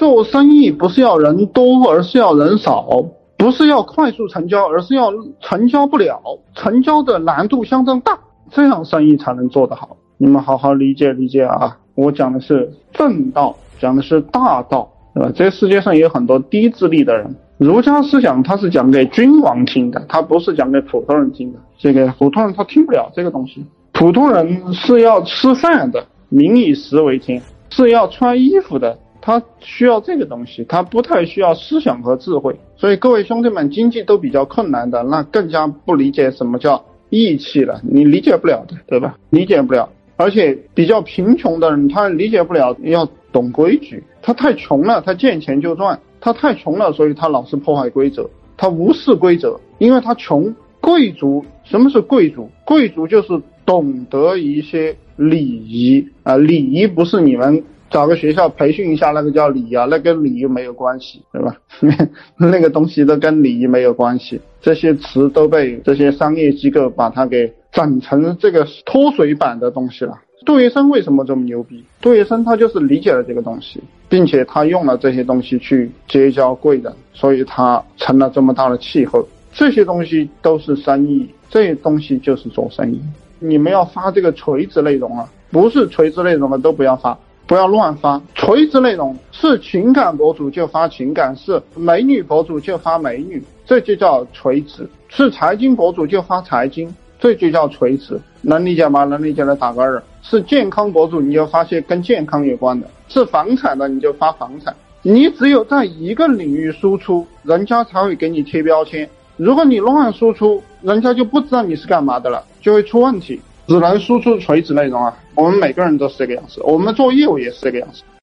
[0.00, 2.86] 做生意不是要人多，而是要人少；
[3.36, 6.18] 不是要快速成交，而是要成交不了，
[6.54, 8.18] 成交的难度相当大，
[8.50, 9.98] 这样生意才能做得好。
[10.16, 11.76] 你们好好理解理解啊！
[11.96, 15.30] 我讲的是正道，讲的是大道，对吧？
[15.34, 17.36] 这世界上有很多低智力的人。
[17.58, 21.58] 儒家思想它是讲给君王听的，它不是讲给普通人听的。
[21.76, 23.62] 这个普通人他听不了这个东西。
[23.92, 32.58] 普通人是要吃饭的，民以食为天，是要穿衣服的，他需要这个东西，他不太需要思想和智慧。
[32.76, 39.16] 所以各位兄弟们，经济都比较困难的，那更加不理解什么叫义气了，你理解不了的，对吧？
[39.30, 39.88] 理解不了。
[40.16, 45.98] 而且比较贫穷的人，他理解不了要懂规矩，他太穷了，他见钱就赚。
[46.20, 50.54] 他太穷了，所以他老是破坏规则，他无视规则，因为他穷。
[50.82, 52.48] 贵族什么是贵族？
[52.64, 53.28] 贵族就是
[53.66, 61.56] 懂得一些礼仪啊，礼仪不是你们找个学校培训一下那个叫礼仪啊，那跟礼仪没有关系，对吧？
[62.38, 70.18] 那个东西都跟礼仪没有关系，这些词都被这些商业机构把它给整成这个脱水版的东西了。
[70.46, 71.84] 杜月笙为什么这么牛逼？
[72.00, 79.26] 杜月笙他就是理解了这个东西，并且他用了这些东西去结交贵人，所以他成了这么大的气候。
[79.52, 83.00] 这些东西都是生意，这些东西就是做生意。
[83.40, 87.18] 你们要发这个垂直内容啊，不是垂直内容的都不要发，
[87.50, 88.22] 不要乱发。
[88.36, 96.94] 垂直内容是情感博主就发情感，是美女博主就发美女，这就叫垂直；是财经博主就发财经。
[97.18, 99.02] 这就叫垂直，能理解吗？
[99.02, 100.00] 能理解的打个二。
[100.22, 104.72] 是健康博主，你就发些跟健康有关的；是房产的，你就发房产。
[105.02, 109.10] 你只有在一个领域输出，人家才会给你贴标签。
[109.36, 113.40] 如果你乱输出，人家就不知道你是干嘛的了，就会出问题。
[113.70, 115.16] 只能输出垂直内容啊！
[115.36, 118.02] 我们每个人都是这个样子，我们做业务也是这个样子。